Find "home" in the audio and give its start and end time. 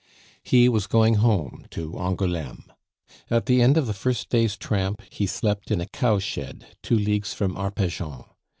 1.21-1.67